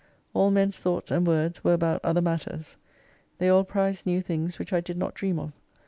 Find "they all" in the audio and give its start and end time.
3.37-3.63